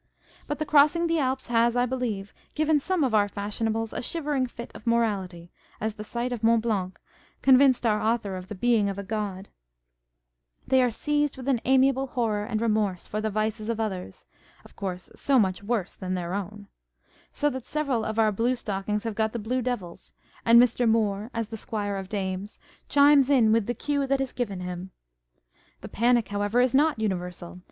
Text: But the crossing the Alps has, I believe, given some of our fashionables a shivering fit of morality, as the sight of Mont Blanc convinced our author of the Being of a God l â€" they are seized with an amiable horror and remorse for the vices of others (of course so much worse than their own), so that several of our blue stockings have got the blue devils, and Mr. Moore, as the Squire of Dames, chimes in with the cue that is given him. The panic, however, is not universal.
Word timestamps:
But 0.47 0.57
the 0.57 0.65
crossing 0.65 1.05
the 1.05 1.19
Alps 1.19 1.45
has, 1.49 1.75
I 1.75 1.85
believe, 1.85 2.33
given 2.55 2.79
some 2.79 3.03
of 3.03 3.13
our 3.13 3.27
fashionables 3.27 3.93
a 3.93 4.01
shivering 4.01 4.47
fit 4.47 4.71
of 4.73 4.87
morality, 4.87 5.51
as 5.79 5.93
the 5.93 6.03
sight 6.03 6.33
of 6.33 6.43
Mont 6.43 6.63
Blanc 6.63 6.99
convinced 7.43 7.85
our 7.85 8.01
author 8.01 8.35
of 8.35 8.47
the 8.47 8.55
Being 8.55 8.89
of 8.89 8.97
a 8.97 9.03
God 9.03 9.37
l 9.37 9.43
â€" 9.43 9.49
they 10.67 10.81
are 10.81 10.89
seized 10.89 11.37
with 11.37 11.47
an 11.47 11.61
amiable 11.65 12.07
horror 12.07 12.45
and 12.45 12.59
remorse 12.61 13.05
for 13.05 13.21
the 13.21 13.29
vices 13.29 13.69
of 13.69 13.79
others 13.79 14.25
(of 14.65 14.75
course 14.75 15.11
so 15.13 15.37
much 15.37 15.61
worse 15.61 15.95
than 15.95 16.15
their 16.15 16.33
own), 16.33 16.67
so 17.31 17.51
that 17.51 17.67
several 17.67 18.03
of 18.03 18.17
our 18.17 18.31
blue 18.31 18.55
stockings 18.55 19.03
have 19.03 19.13
got 19.13 19.33
the 19.33 19.37
blue 19.37 19.61
devils, 19.61 20.13
and 20.43 20.59
Mr. 20.59 20.89
Moore, 20.89 21.29
as 21.31 21.49
the 21.49 21.57
Squire 21.57 21.97
of 21.97 22.09
Dames, 22.09 22.57
chimes 22.89 23.29
in 23.29 23.51
with 23.51 23.67
the 23.67 23.75
cue 23.75 24.07
that 24.07 24.19
is 24.19 24.31
given 24.33 24.61
him. 24.61 24.89
The 25.81 25.89
panic, 25.89 26.29
however, 26.29 26.59
is 26.59 26.73
not 26.73 26.97
universal. 26.97 27.59